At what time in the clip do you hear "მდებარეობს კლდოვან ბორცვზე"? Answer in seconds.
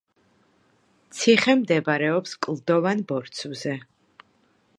1.59-3.77